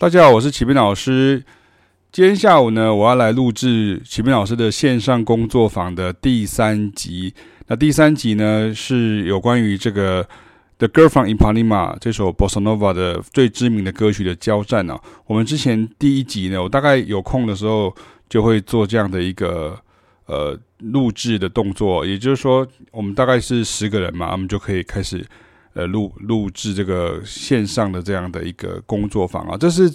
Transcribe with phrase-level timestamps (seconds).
[0.00, 1.42] 大家好，我是启斌老师。
[2.12, 7.34] 今天下午呢，我要来录制启斌老师的线上工作坊的第三集。
[7.66, 10.22] 那第三集呢，是有关于这个
[10.78, 15.00] 《The Girl from Ipanema》这首 Bossa Nova 的最知名的歌曲的交战啊。
[15.26, 17.92] 我们之前第一集呢，我大概有空的时候
[18.28, 19.76] 就会做这样的一个
[20.26, 25.26] 呃录制的动作，也就是说，我们大概是十个人嘛，我们就可以开始。
[25.78, 29.88] 呃，录录制这个线上的这样的一个工作坊啊，这是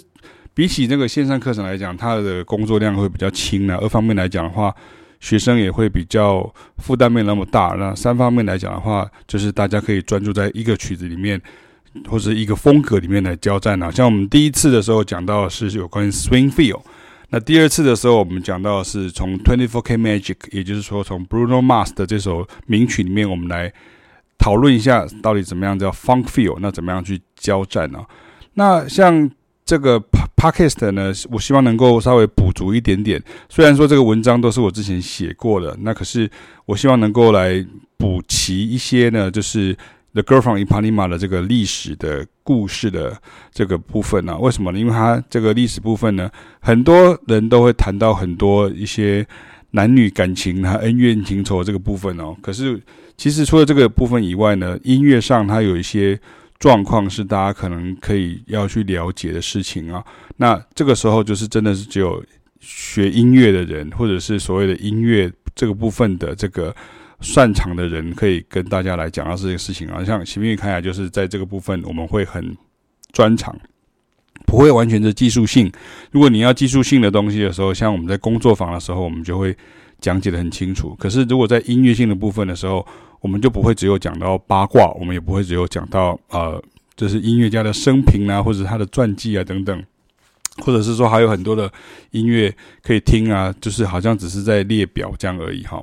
[0.54, 3.76] 比起这个线上课程来讲，它的工作量会比较轻呢。
[3.82, 4.74] 二方面来讲的话，
[5.20, 7.76] 学生也会比较负担没那么大。
[7.78, 11.38] 那三方面来讲的话，就是大家可以专注在一个曲子里面
[12.08, 13.90] 或者一个风格里面来交战啊。
[13.90, 16.80] 像我们第一次的时候讲到的是有关于 Swing Feel，
[17.28, 23.70] 那第二次的时候我们讲到的是从 Twenty Four K Magic，也就是说从 Bruno Mars 的这首名曲里面，我们来。
[24.38, 28.04] 讨论一下到底怎么样叫 funk feel，那怎么样去交战呢？
[28.54, 29.30] 那像
[29.64, 29.98] 这个
[30.36, 33.22] podcast 呢，我希望能够稍微补足一点点。
[33.48, 36.30] 虽然说这个文章都是我之前写过的，那可是
[36.66, 37.64] 我希望能够来
[37.96, 39.74] 补齐一些呢，就是
[40.12, 43.16] The Girl from Ipanema 的这个历史的故事的
[43.52, 44.36] 这个部分呢。
[44.38, 44.78] 为什么呢？
[44.78, 49.26] 因为它这个历史部分呢，很多人都会谈到很多一些
[49.70, 52.36] 男女感情啊、恩怨情仇这个部分哦。
[52.42, 52.80] 可是
[53.16, 56.18] 其实除了这个部分以外呢，音乐上它有一些
[56.58, 60.04] 状况是大家可能可以要去了解的事情啊。
[60.36, 62.22] 那这个时候就是真的是只有
[62.60, 66.74] 学音乐的人，或者是所谓的音乐这个部分的这个
[67.20, 70.02] 擅长的人，可以跟大家来讲到这件事情啊。
[70.04, 72.56] 像启明看起来就是在这个部分我们会很
[73.12, 73.56] 专长，
[74.44, 75.70] 不会完全的技术性。
[76.10, 79.56] 如果你要技术性的东西的时候，像我们在工作坊的时候，我们就会。
[80.00, 82.86] 讲解得很清楚，可是如果在音乐性的部分的时候，
[83.20, 86.62] 我们就不会只有讲到八卦，我们也不会只有讲到呃，
[86.94, 89.82] 就是音乐家的生平啊，或者他的传记啊等等，
[90.58, 91.72] 或者是说还有很多的
[92.10, 95.82] 音乐可以听啊，就是好像只是在列表这样而已哈。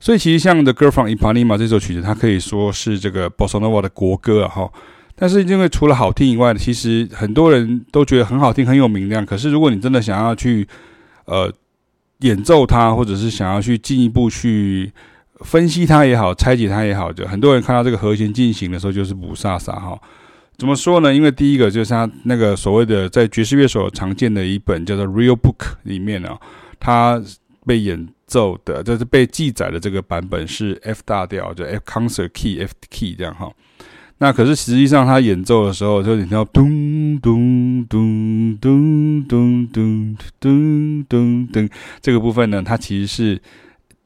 [0.00, 4.72] 所以其实像《The Girl from Ipanema》这首曲子，它可以说是这个 Bossa Nova 的国歌啊哈。
[5.14, 9.24] 但是因为除了好听以外，其实很多人都觉得很好听，很有名量。
[9.24, 10.66] 可是如果你真的想要去
[11.26, 11.52] 呃。
[12.20, 14.92] 演奏它，或者是想要去进一步去
[15.40, 20.00] 分析它也好，拆解它也好，就很多人看到这个和弦进行的时候就是雾煞煞哈。
[20.56, 21.14] 怎么说呢？
[21.14, 26.34] 因为第一个就是它那个所谓的在爵士乐手常见的一本叫做《Real Book》里面呢，
[26.80, 27.22] 它
[27.66, 33.52] 被演奏的，就是被记载的这个版本是 F 大调，就 F concert key F key 这样哈。
[34.18, 41.68] 那可是实际上他演奏的时候，就你听到咚咚咚咚咚咚咚咚咚
[42.00, 43.40] 这个部分呢，它其实是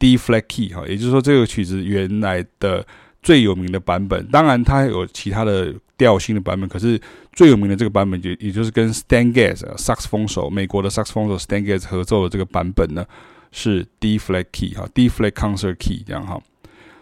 [0.01, 2.85] D flat key 哈，也就是说这个曲子原来的
[3.23, 7.01] 最有名的版本，当然它有其他的调性的版本，可是
[7.33, 13.07] 最有名的这个版本就也就是跟 Stan Getz 萨克斯风手，美国的萨克斯风手 Stan Getz 合奏的这个版本呢，
[13.53, 16.41] 是 D flat key 哈，D flat concert key 这样哈。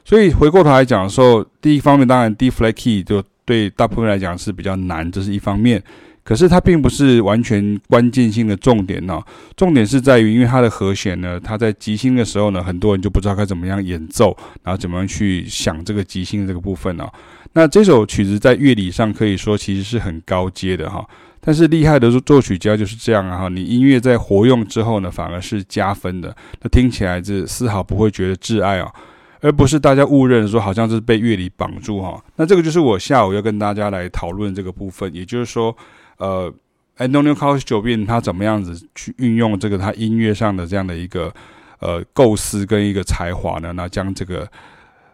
[0.09, 5.83] 所以回过头来讲的时候，第一方面当然 D flat key 就对大部分来讲是比较难，这是一方面。
[6.25, 9.21] 可是它并不是完全关键性的重点呢。
[9.55, 17.07] 重点是在于，因为它的和弦呢，它在即兴的时候呢，很多人就不知道该怎么样演奏，然后怎么样去想这个即兴这个部分呢。
[17.53, 21.07] 那这首曲子在乐理上可以说其实是很高阶的哈。
[21.39, 28.91] 但是厉害的作曲家就是这样啊哈，你音乐在活用之后呢，反而是加分的，那听起来是丝毫不会觉得挚爱啊。
[29.41, 35.77] 而不是大家误认说好像是被乐理绑住哈，那这个就是我下午要跟大家来讨论这个部分，也就是说，
[36.17, 36.53] 呃
[36.99, 41.33] ，Antonio Carlos Jobim 他怎么样子去运用这个他音乐上的这样的一个
[41.79, 43.73] 呃构思跟一个才华呢？
[43.75, 44.49] 那将这个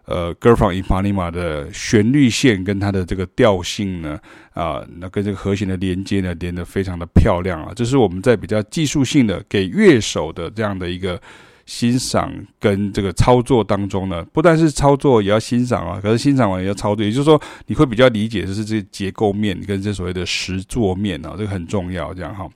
[0.05, 4.19] 呃 Girl from Ipanema 的旋律线跟它的这个调性呢，
[4.53, 11.21] 啊、那跟这个和弦的连接呢，连得非常的漂亮啊，这是我们在比较技术性的给乐手的这样的一个。
[11.65, 22.47] 欣赏跟这个操作当中呢，不但是操作也要欣赏啊，可是欣赏完也要操作，也就是说你会比较理解的是这结构面跟这所谓的实作面啊，这个很重要，这样哈。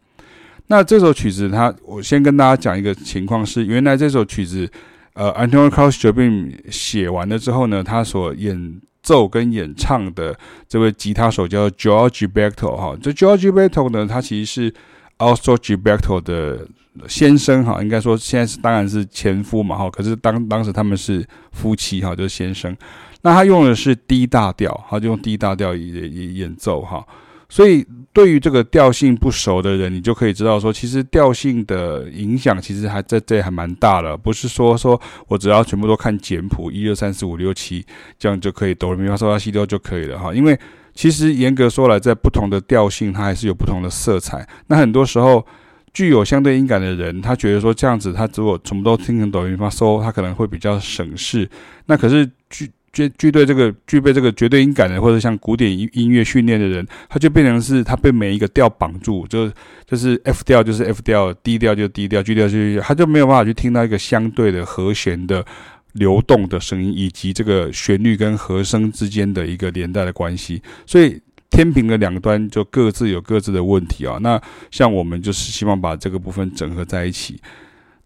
[0.67, 4.69] 那这首曲子它，我先跟大家讲一个情况是，原来这首曲子，
[5.13, 10.37] 呃，Antonio Carlos Jobim 写完了之后呢，他所演奏跟演唱的
[10.67, 14.73] 这位吉他手叫 George Beto 哈，这 George Beto 呢，他其实是
[15.19, 16.67] a u s t r o g i b e r t o 的。
[17.07, 22.75] 先生哈，应该说现在是当然是前夫嘛哈，可是当当时他们是夫妻哈，就是先生。
[23.21, 27.05] 那他用的是 D 大调，他就用 D 大调演演演奏哈。
[27.47, 34.99] 所以对于这个调性不熟的人，你就可以知道说，其实调性的影响其实还在这还蛮大的，不是说说
[35.29, 37.85] 我只要全部都看简谱一二三四五六七
[38.17, 40.33] 这样就可以哆来咪发嗦拉西哆就可以了哈。
[40.33, 40.59] 因为
[40.93, 44.47] 其实严格说来，在不同的调性，它还是有不同的色彩。
[44.67, 45.45] 那很多时候，
[45.93, 51.49] 具有相对音感的人，他觉得说这样子，他如果全部都听成抖音发嗦，他可能会比较省事。
[51.87, 59.49] 那可是具具具对这个具备这个绝对音感的，或者像古典音音乐训练的人，他就变成是他被每一个调绑住，就
[59.85, 65.45] 就是 F 调就是 F 调，D 调就 D 调，G 调就 G 调，他就没有办法去听到一个相对的和弦的。
[65.93, 71.19] 流动的声音，以及这个旋律跟和声之间的一个连带的关系，所以
[71.49, 74.17] 天平的两端就各自有各自的问题啊。
[74.21, 74.39] 那
[74.69, 77.41] 像我们就是希望把这个部分整合在一起。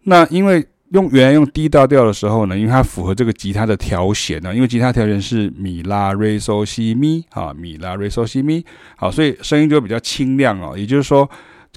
[0.04, 8.64] 那因为用原来用 D 大调的时候呢，因为它符合这个吉他的调弦呢，因为吉他调弦是米拉瑞嗦西咪啊，米拉瑞嗦西咪，
[8.96, 10.76] 好，所以声音就比较清亮哦。
[10.76, 11.28] 也就是说。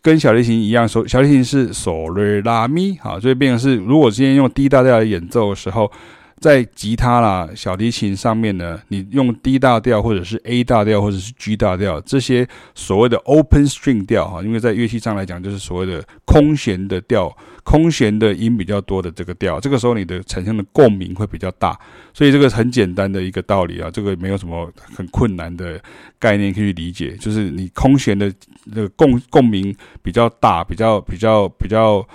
[0.01, 5.91] 跟小提琴一样，手小提琴是嗦瑞拉咪，好，所以变成是，如果今天用 D 大调来演奏的时候，
[6.39, 17.35] 在吉他啦、小提琴上面呢，你用 D 大调或者是 A 大调或者是 G 大调这些所谓的 open string 调哈，因为在乐器上来讲就是所谓的空弦的调。
[17.63, 21.77] 空弦的音比较多的这个调，这个时候你的产生的共鸣会比较大，
[22.13, 25.77] 所以这个很简单的一个道理啊，这个没有什么很困难的
[26.17, 28.33] 概念可以理解，就是你空弦的
[28.67, 32.07] 那个共共鸣比较大、比较比较比较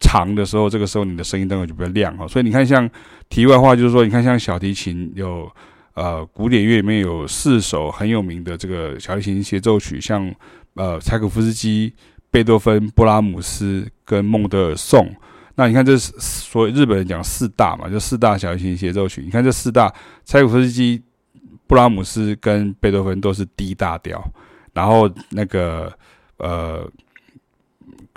[0.00, 2.26] 长的时候，这个时候你的声音灯会就比较亮哈。
[2.26, 2.88] 所以你看，像
[3.28, 5.50] 题外话就是说，你看像小提琴有
[5.94, 10.34] 呃古典乐里面有四首很有名的这个小提琴协奏曲，像
[10.74, 11.94] 呃柴可夫斯基。
[12.30, 15.10] 贝多芬、布拉姆斯跟孟德尔颂，
[15.54, 19.22] 那你看这是所以日本人讲四大嘛，就四大小提琴协奏曲。
[19.22, 19.90] 你看这四大，
[20.26, 21.02] 柴可夫斯基、
[21.66, 24.22] 布拉姆斯跟贝多芬都是 D 大调，
[24.74, 25.90] 然后那个
[26.36, 26.86] 呃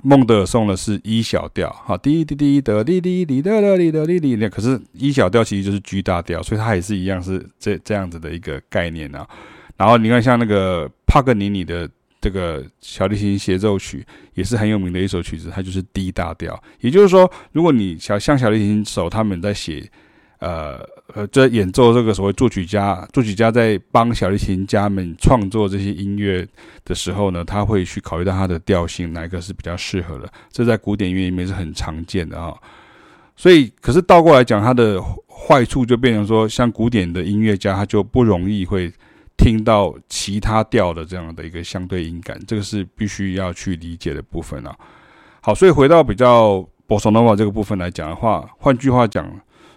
[0.04, 9.28] 孟德尔颂的是 E 小调，好，滴滴滴的滴滴滴的滴的滴滴，那可是 E 小调其实就是 G 大调，所以它也是一样是这这样子的一个概念啊。
[9.78, 11.90] 然后你看像那个帕格尼尼的。
[12.24, 14.06] 这个小提琴协奏曲
[14.36, 16.64] 也是很有名的一首曲子，它就是 D 大调。
[16.80, 19.90] 也就是说，如果你小像小提琴手他们在写，
[20.42, 26.46] 呃呃，在演奏这个所谓作曲家，作曲家在帮小提琴家们创作这些音乐
[26.84, 30.30] 的时候呢，他会去考虑到它的调性，哪一个是比较适合的。
[30.52, 32.54] 这在古典音乐里面是很常见的啊、
[33.38, 38.92] 所以，可是倒过来讲，它的坏处就变成说，像古典的音乐家，他就不容易会。
[39.38, 44.76] 听到其他调的这样的一个相对音感，这个是必须要去理解的部分啊。
[45.42, 49.28] 好，所以回到比较 Bossa Nova 这个部分来讲的话，换句话讲，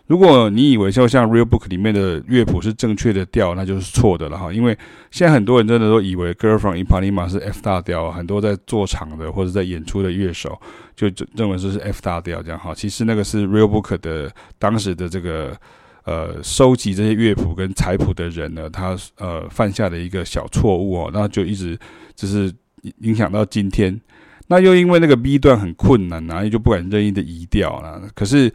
[0.06, 4.52] 如果你以为就像 Real Book 里面的乐谱是正确的调，那就是错的了哈。
[4.52, 4.76] 因为
[5.10, 10.60] 现在很多人真的都以为 Girl from Ipanema 是 F 大调，很多在做场的或者在演出的乐手
[10.94, 12.74] 就认为这是 F 大调这样哈。
[12.74, 15.56] 其实那个是 Real Book 的当时的这个。
[16.06, 21.78] 呃，收集这些乐谱跟彩谱的人呢，他呃犯下的一个小错误哦，那就一直
[22.14, 22.52] 就是
[22.98, 23.98] 影响到今天。
[24.48, 28.02] 那又因为那个 B 段很困难啊，也就不敢任意的移调了。
[28.14, 28.52] 可是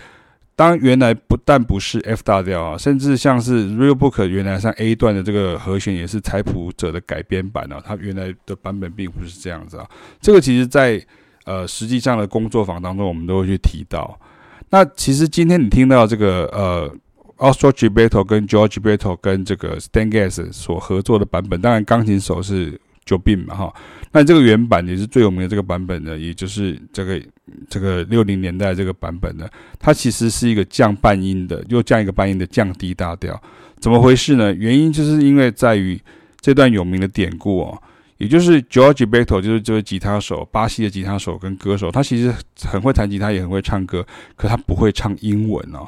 [0.59, 9.87] 当原来不但不是 F 大调啊，甚至像是 Real Book 原来像 A 段的这个和弦也是采谱者的改编版啊，它原来的版本并不是这样子啊。
[10.19, 11.01] 这个其实在
[11.45, 14.19] 呃实际上的工作坊当中，我们都会去提到。
[14.69, 16.93] 那其实今天你听到这个呃。
[17.39, 22.77] Austral Gilberto 跟 George Gilberto 跟这个 Stan Getz 所合作的版本，当然钢琴手是
[23.09, 23.73] 就变嘛哈。
[24.11, 27.19] 那这个原版也是最有名的这个版本呢，也就是这个
[27.67, 29.47] 这个六零年代这个版本呢，
[29.79, 33.41] 它其实是一个降半音的，又降一个半音的降低大调。
[33.79, 34.53] 怎么回事呢？
[34.53, 35.99] 原因就是因为在于
[36.39, 37.81] 这段有名的典故哦，
[38.17, 42.33] 也就是 George Gilberto 就是这位吉他手，巴西的吉他手跟歌手，他其实
[42.63, 44.05] 很会弹吉他，也很会唱歌，
[44.35, 45.87] 可他不会唱英文哦。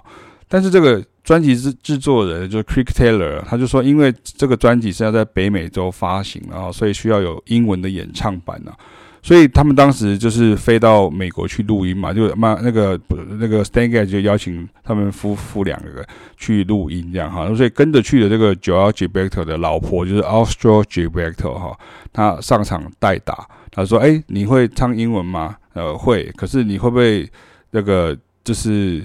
[0.53, 8.73] 但是这个专辑制制作人就是 Creek Taylor，他就说，因为这个专辑是要在北美洲发行，然后所以需要有英文的演唱版呢，
[9.21, 12.99] 所以他们当时就是飞到美国去录音嘛，就嘛那个
[13.39, 16.05] 那个 Stan Getz 就邀请他们夫妇两个
[16.35, 21.79] 去录音这样哈，所以跟着去的这个 Joao Gilberto 的老婆就是 Austral Gilberto 哈，
[22.11, 25.55] 他上场代打，他说：“哎，你会唱英文吗？
[25.75, 27.31] 呃，会，可是你会不会
[27.69, 29.01] 那个就是？”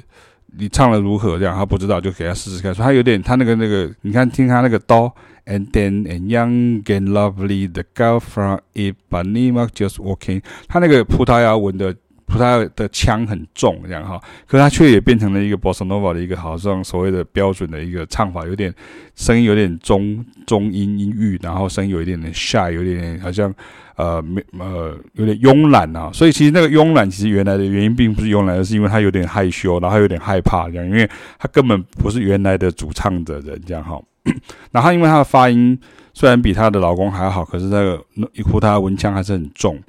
[0.59, 1.39] 你唱的如何？
[1.39, 2.75] 这样他不知道，就给他试试看。
[2.75, 5.15] 说他有点，他那个那个，你看听他那个刀
[5.47, 10.43] ，and then and young and lovely the girl from Ipanema just walking。
[10.69, 11.95] 他那个葡萄牙文的
[12.27, 14.21] 葡萄的腔很重，这样哈。
[14.47, 18.75] 可是他却也变成了一个 Bossa Nova 的一个好像所谓的标准的一个唱法，有点
[19.15, 23.55] 声音有点中中音音域，然后声音有一点点下有点点好像。
[23.97, 33.99] 呃，没呃，有点慵懒啊，所以其实那个慵懒，其实原来的原因并不是慵懒，而是因为他有点害羞，然后有点害怕这样，因为他根本不是原来的主唱的人这样哈。
[34.71, 35.81] 然后因为他的发音
[36.13, 38.05] 虽然比她的老公还好，可是那个
[38.35, 39.83] 一呼她的文腔还是很重。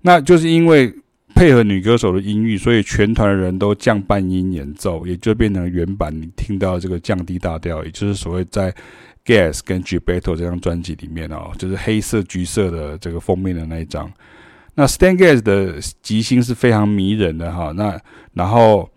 [0.00, 0.90] 那就是因为
[1.42, 8.72] 配合女歌手的音域，所以全团的人都降半音演奏，也就变成原版你听到这个降低大调，也就是所谓在
[9.26, 14.08] Gas 跟 Gilberto 这张专辑里面哦，就是黑色橘色的这个封面的那一张。
[14.76, 17.72] 那 Stan Getz 的即兴是非常迷人的哈。
[17.72, 18.00] 那
[18.34, 18.88] 然后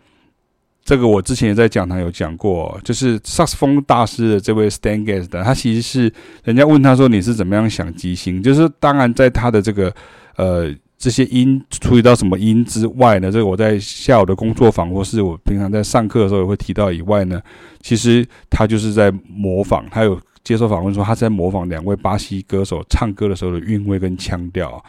[0.83, 9.91] 这个我之前也在讲堂有讲过，就是萨克斯风大师的这位 Stan Getz 的，他其实是人家问他说，你是怎么样想即兴，就是当然在他的这个
[10.35, 10.71] 呃。
[10.97, 13.29] 这些音处理到什么音之外呢？
[13.29, 17.41] 这个我在下午的工作坊，或是我平常在上课的时候也会提到以外呢，
[17.81, 19.85] 其实他就是在模仿。
[19.91, 24.83] 他有接受访问说，他在模仿两位巴西歌手唱歌的时候的韵味跟腔调。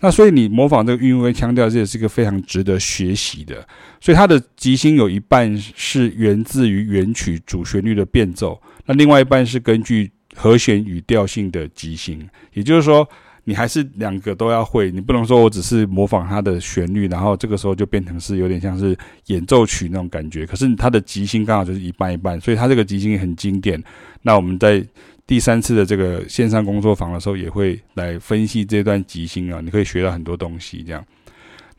[0.00, 3.56] 那所以你模仿这个韵味腔调，这也是一个非常值得学习的。
[4.00, 13.06] 所以他的即兴有一半是源自于原曲主旋律的变奏，那另外一半是根据和弦与调性的即兴，也就是说。
[13.48, 18.94] 你还是两个都要会，你不能说我只是模仿它的旋律，然后这个时候就变成是有点像是
[19.28, 20.44] 演奏曲那种感觉。
[20.44, 23.82] 可是它的即兴刚好就是一半一半，所以它这个即兴也很经典。
[24.20, 24.86] 那我们在
[25.26, 31.02] 第三次的这个线上工作坊的时候，也会来分析这段即兴啊，你可以学到很多东西这样。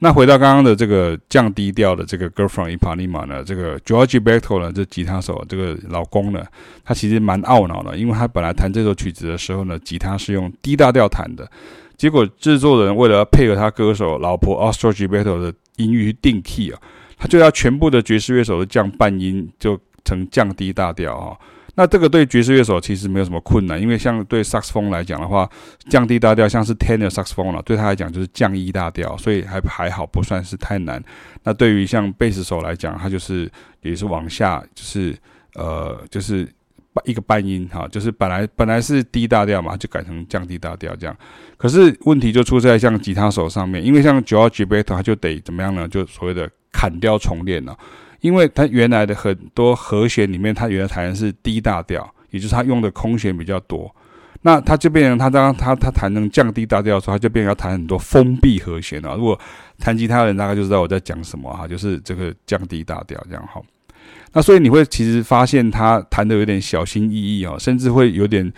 [0.01, 6.43] 那回到刚刚的这个降低调的这个 Girl from Ipanema 呢，这个 Joao Gilberto 呢，这吉他手这个老公呢，
[6.85, 11.49] 他其实蛮懊恼的，因为他本来弹这首曲子的时候呢，吉他是用 D 大调弹的，
[11.97, 16.79] 结果制作人为了配合他歌手老婆 Astrud Gilberto 的音域去定 key 啊，
[17.17, 21.37] 他就要全部的爵士乐手都降半音，就成降低大调啊。
[21.79, 25.49] 那这个对爵士乐手其实没有什么困难，因为像对萨克斯风来讲的话，
[25.89, 31.01] 降低大调像是 tenor 萨克斯风了，对他来讲就是降一大调，所以还还好，不算是太难。
[31.41, 33.49] 那对于像贝斯手来讲，他就是
[33.81, 35.15] 也是往下，就是
[35.55, 36.45] 呃，就是
[37.05, 41.15] 一个半音哈，就是本来本来是 D 大调嘛，就改成降低大调这样。
[41.55, 45.87] 可是问题就出在像吉他手上面，因为像 Joao Gilberto 他就得怎么样呢？
[45.87, 47.73] 就所谓的砍掉重练了。
[48.21, 53.93] 因为他原来的很多和弦里面，他原来弹的是 D 大调，也就是他用的空弦比较多。
[54.41, 59.15] 那他就变成他当他他弹成降低大调的时候，他就变成要弹很多封闭和弦了。
[59.15, 59.37] 如果
[59.77, 63.61] 弹吉他的人大概就知道我在讲什么哈，就是这个降低大调这样哈。
[64.31, 68.49] 那所以你会其实发现他弹的有点小心翼翼哦，甚至会有点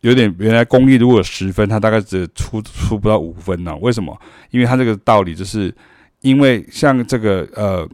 [0.00, 3.76] 有点原来功力如果十分，他大概只出出不到五分呢。
[3.76, 4.16] 为什么？
[4.50, 5.72] 因为他这个道理就是
[6.20, 7.88] 因为像这个呃。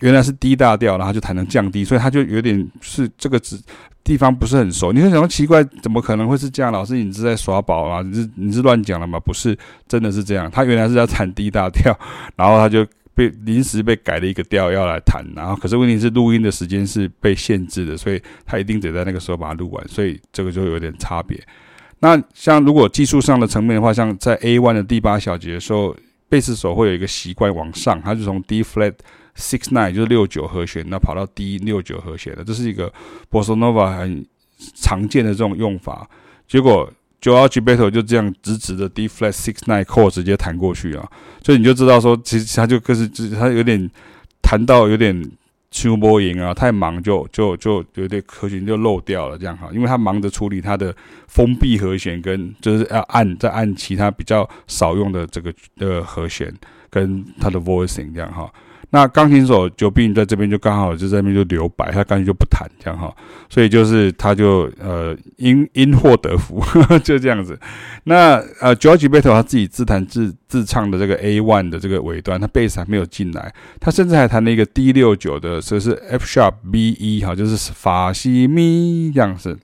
[0.00, 3.58] 原来是 D 大调，然后就弹成降低所以他就有点是这个指
[4.04, 4.92] 地方不是很熟。
[4.92, 6.72] 你会想到奇怪，怎么可能会是这样？
[6.72, 8.00] 老师，你是在耍宝啊？
[8.02, 9.18] 你是你是乱讲了吗？
[9.20, 10.50] 不是，真的是这样。
[10.50, 11.98] 他原来是要弹 D 大调，
[12.36, 21.38] 然后他就被临时被改了一个调要来弹，然后可是问题是录音的时间是被限制的，所以他一定得在那个时候把它录完，所以这个就有点差别。
[21.98, 25.94] 那像如果技术上的层面的话，像在 A one 的第八小节的时候，
[26.28, 28.94] 贝斯手会有一个习惯往上，他就从 D flat。
[29.40, 32.92] Six nine 就是六九和弦，那跑到 D 六九和弦的，这是一个
[33.30, 34.26] Bossa Nova 很
[34.74, 36.10] 常见的这种用法。
[36.48, 39.84] 结果 j o e g e b e t t o 就这样直直的 D flat six nine
[39.84, 41.08] chord 直接弹过去啊，
[41.44, 43.88] 所以你就知道说，其实他就可是，他有点
[44.42, 45.30] 弹到有点
[45.70, 50.94] 秋波音啊，太忙就就就有点和弦就漏掉了这样哈，因为他忙着处理他的
[51.26, 56.52] 封闭和弦跟就是要按再按其他比较少用的这个呃和弦
[56.88, 58.50] 跟他的 voicing 这样哈。
[58.90, 63.14] 那钢琴手久碧云在这边就刚好就在那边就留白，他干脆就不弹这样哈，
[63.50, 66.62] 所以就是他就呃因因祸得福
[67.04, 67.58] 就这样子。
[68.04, 79.58] 那呃 Joao Gilberto 他自己自弹自自唱的这个 A one 的这个尾端，他贝斯还没有进来，他甚至还弹了一个 D 六九的，所以是 F sharp B E 哈，就是法西咪这样子。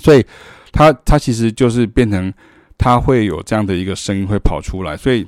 [0.00, 0.26] 所以
[0.72, 2.34] 他他其实就是变成
[2.76, 5.24] 他会有这样的一个声音会跑出来，所以。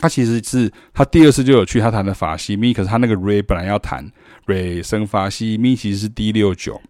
[0.00, 4.08] 他其实是他第二次就有去他弹的法西咪，可是他那个 re 本来要弹
[4.46, 6.80] re 升法西咪，其实是 D 六九，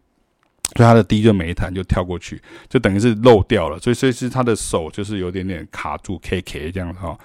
[0.76, 2.38] 所以他的 D 就没弹，就跳过去，
[2.68, 3.78] 就等于是漏掉了。
[3.78, 7.18] 所以所以是他的手就是有点点卡住，K K 这样子哈。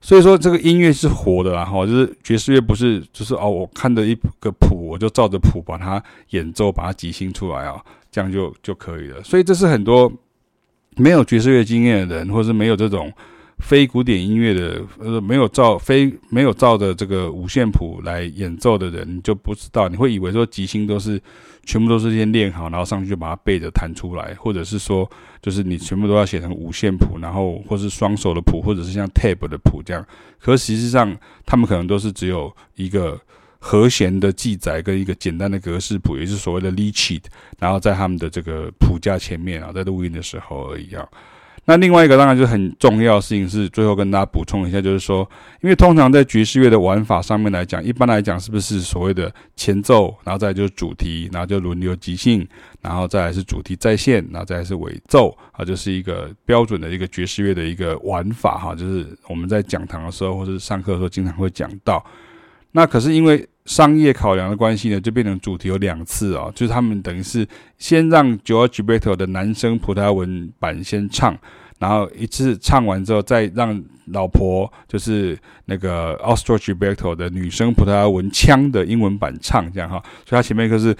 [0.00, 7.78] 所以说这个音乐是活的啦哈，就是爵士乐不是就是哦，我看着一个谱，我就照着谱把它演奏，把它即兴出来啊，
[8.10, 9.22] 这样就就可以了。
[9.22, 10.10] 所以这是很多
[10.96, 13.12] 没有爵士乐经验的人，或是没有这种。
[13.58, 21.20] 非古典音乐的，呃，没有照非没有照着这个五线谱来演奏的人，你就不知道，你会以为说即兴都是
[21.64, 25.10] 全部都是先练好，然后上去就把它背着弹出来，或者是说，
[25.40, 30.06] 就是你全部都要写成五线谱，然后或是双手的谱，或者是像 tab 的谱这样。
[30.38, 33.18] 可实际上，他们可能都是只有一个
[33.58, 37.22] 和弦的记载跟一个简单的格式谱，也就是所谓的 lead sheet，
[37.58, 41.08] 然后在他们的这个谱架前面啊，在录音的时候而已啊。
[41.68, 45.28] 那另外一个当然就很重要的事情是，最后跟大家补充一下，就是说，
[45.60, 52.46] 因为通常在爵士乐的玩法上面来讲，一般来讲是不是所谓的前奏，然后再就是主题，然后就轮流即兴，
[52.80, 62.04] 然后再来是主题再现，然后再来是尾奏啊，就是一个标准的一个爵士乐的一个玩法哈，就是我们在讲堂的时候或者上课的时候经常会讲到。
[62.70, 67.46] 那可是因为商业考量的关系呢，就变成主题有两次啊，就是他们等于是
[67.76, 71.36] 先让 Joao Gilberto 的男生葡萄牙文版先唱，
[71.78, 80.96] 然后一次唱完之后，再让老婆就是那个 Austral Gilberto 的女生葡萄牙文腔的英文版唱，这样哈，所以他前面一个是，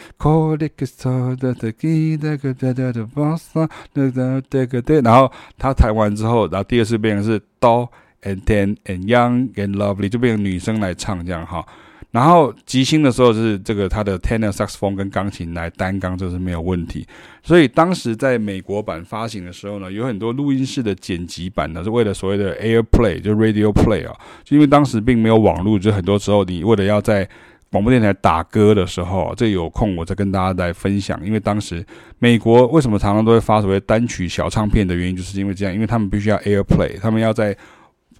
[5.02, 7.88] 然后他弹完之后，然后第二次变成是 Do
[8.22, 11.64] and ten and young and lovely，就变成女生来唱这样哈。
[12.12, 17.06] 然后即兴的时候是这个他的 tenor saxophone 跟钢琴来担纲，这是没有问题。
[17.42, 27.28] 所以当时在美国版发行的时候呢，有很多录音室的剪辑版呢，是为了所谓的 air play，就 radio play 啊，就因为当时并没有网络，就很多时候你为了要在
[27.70, 31.20] 广播电台打歌的时候，这有空我再跟大家来分享。
[31.22, 31.84] 因为当时
[32.18, 37.54] 美国为什么常常都会发所谓单曲小唱片的原因，就是因为这样，因为他们必须要 air play，他们要在。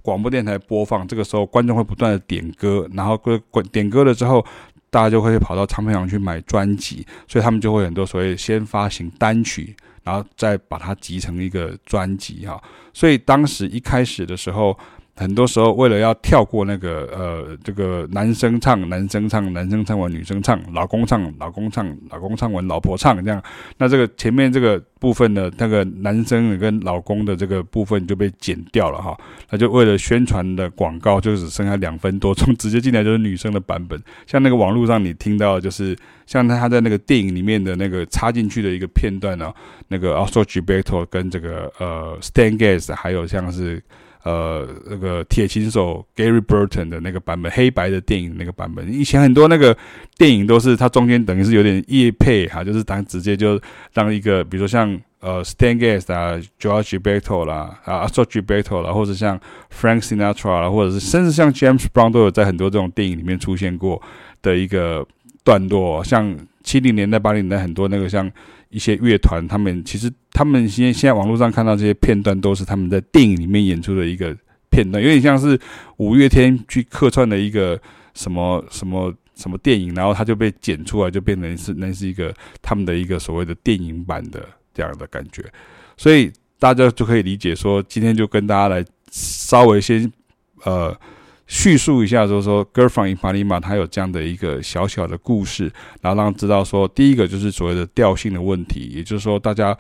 [0.07, 3.41] 广播电台播放，这个时候观众会不断的点歌，然后歌
[3.73, 4.47] 点歌了之后，
[4.89, 12.63] 大家就会跑到唱片行去买专辑，所以他们就会很多所谓先发行单曲，然后再把它集成一个专辑哈。
[12.95, 14.79] 所以当时一开始的时候。
[15.19, 23.43] 很多时候，为了要跳过那个呃，这个男生唱，男生唱，男生唱完女生唱，老公唱，老公唱，老公唱完老婆唱，这样，
[23.79, 29.17] 那这个前面这个部分呢，那个男生跟老公的这个部分就被剪掉了哈。
[29.49, 33.99] 那就为了宣传的广告，就只剩下两分多钟，直接进来就是女生的版本。
[34.27, 35.97] 像那个网络上你听到，就是
[36.27, 39.51] 像他在那个电影里面的那个插进去的一个片段呢，
[39.89, 43.83] 那个 Austral Gilberto 跟这个呃 Stan Getz，还有像是。
[44.27, 49.77] 呃，那个铁琴手 Gary Burton 的那个版本，黑白的电影那个版本，以前很多那个
[50.19, 53.61] 电影都是它中间等于是有点业配哈，就是当直接就
[53.93, 59.39] 让一个，比如说像呃 Stan Getz 啊，Joao Gilberto 啦，啊 Austral Gilberto 啦，或者像
[59.73, 64.03] Frank Sinatra 啦，或者是甚至像 James Brown 都有在很多这种电影里面出现过
[64.43, 65.07] 的一个
[65.45, 68.29] 段落，像七零年代、八零年代很多那个像。
[68.77, 74.37] 一些乐团，他们其实他们现现在网络上看到这些片段，都是他们在电影里面演出的一个
[74.69, 75.59] 片段，有点像是
[75.97, 77.81] 五月天去客串的一个
[78.13, 85.43] 什么什么什么电影，然后他就被剪出来，就变成是那是一个他们的一个所谓的电影版的这样的感觉，
[85.97, 90.13] 所以大家就可以理解说，今天就跟大家来稍微先
[90.65, 90.95] 呃。
[91.47, 99.77] 叙述一下，就是说《Girl from Ipanema》它有这样的一个小小的故事，然后让知道说，第一个就是所谓的调性的问题，也就是说，大家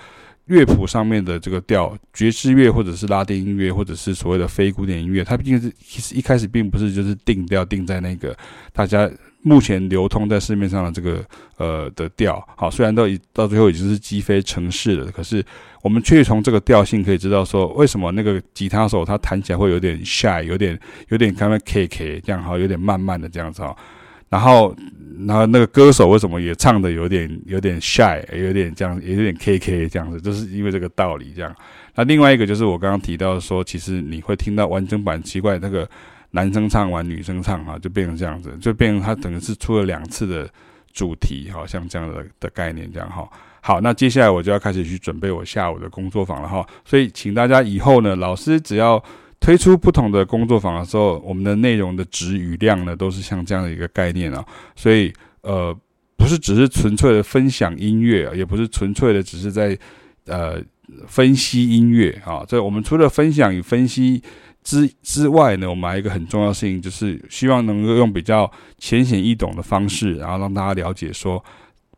[0.46, 8.36] 乐谱上面的这个调，爵士乐或者是拉丁音乐，或者是所谓的非古典音乐，它毕竟是其实一开始并不是就是定调定在那个
[8.72, 9.10] 大家。
[9.46, 11.24] 目前流通在市面上的这个
[11.56, 15.40] 呃的调，好，虽然都已到最后已经是击飞城市了，可是
[15.82, 20.76] 我们却从这个调性可以知道说，为什么那个吉他手他弹起来会有点 shy，有点
[21.10, 23.76] 有点刚刚 K K 这样哈，有点慢慢的这样子哈，
[24.28, 24.74] 然后
[25.28, 31.54] 然后那个歌手为什么也唱的有点有点 shy，有点这样，也有点 K K 这样子，就是因为这个道理这样。
[31.94, 35.88] 那另外一个就是我刚刚提到说，其实你会听到完整版奇怪那个。
[36.32, 40.48] 男生唱完，女生唱哈，就变成这样子，就变成他等于是出了两次的
[40.92, 43.28] 主题，好像这样的的概念这样哈。
[43.60, 46.66] 好，那接下来我就要开始去准备我下午的工作坊了哈。
[46.84, 49.02] 所以，请大家以后呢，老师只要
[49.40, 54.44] 推出不同的工作坊的时候，我们的内容的质与量呢，都是像这样的一个概念啊。
[54.76, 55.76] 所以，呃，
[56.16, 59.76] 不是只是纯粹的分享音乐，也不是纯粹的只是在
[60.26, 60.62] 呃
[61.06, 62.44] 分析音乐啊。
[62.46, 64.22] 这我们除了分享与分析。
[64.66, 71.42] 之之外呢，我们还有一个很重要的事情，就是希望能够用比较浅显易懂的方式，然后让大家了解说，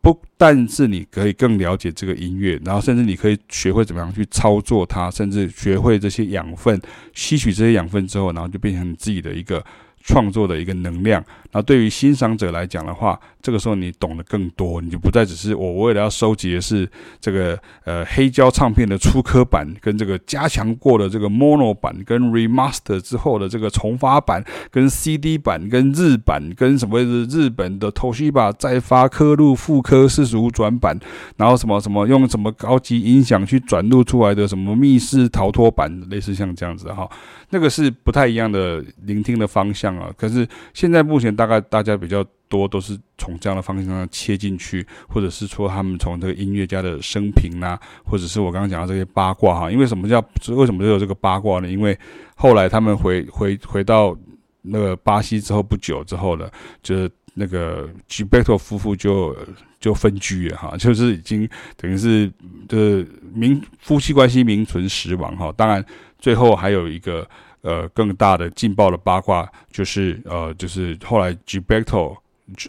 [0.02, 6.78] 不但是你可以更了解这个音乐，然后甚至你可以学会怎么样去操作它，甚至学会这些养分，
[7.14, 9.64] 吸取这些养分之后，然后就变成你自己的一个。
[10.08, 16.90] 创作的一个能量，那对于欣赏者来讲的话，这个时候你懂得更多，你就不再只是我为了要收集的是
[17.20, 30.98] 这个呃黑胶唱片的粗刻版，跟这个加强过的这个 mono 版，跟 remaster 之后的这个重发版，跟 CD 版，跟日版，跟什么日本的 Toshiba 再发刻录复刻四十五转版，
[31.36, 37.06] 然后什么什么用什么高级音响去转录出来的什么密室逃脱版，类似像这样子哈，
[37.50, 39.97] 那个是不太一样的聆听的方向。
[40.00, 40.12] 啊。
[40.16, 49.70] 可是现在目前大概大家比较多都是从这样的方向上切进去，或者是说他们从这个音乐家的生平啊，或者是我刚刚讲的这些八卦哈。
[49.70, 51.68] 因为什么叫为什么就有这个八卦呢？
[51.68, 51.98] 因为
[52.34, 54.16] 后来他们回回回到
[54.62, 56.50] 那个巴西之后不久之后呢，
[56.82, 59.36] 就是那个 Gilberto 夫妇就
[59.78, 62.30] 就分居了哈，就是已经等于是
[62.68, 65.52] 就是名夫妻关系名存实亡哈。
[65.56, 65.84] 当然
[66.18, 67.28] 最后还有一个
[67.62, 72.16] 呃更大的劲爆的八卦，就是呃就是后来 g i b e r t o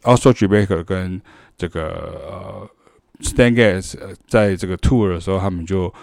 [0.04, 1.21] a l s o g i b e r t o 跟
[1.58, 2.69] 这个
[3.21, 3.95] Stan Getz
[4.28, 5.93] 在这个 tour 的时候，他们就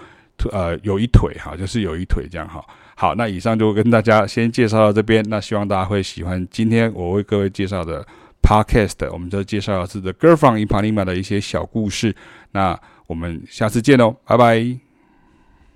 [0.52, 2.64] 呃有一腿哈，就是有一腿这样哈。
[2.94, 8.06] 好，那以上就跟大家先介绍到这边，那希望大家会喜欢今天我为各位介绍的
[8.42, 12.14] podcast，我们就介绍的是 The Girl from Ipanema 的一些小故事。
[12.52, 14.85] 那我们下次见喽，拜拜。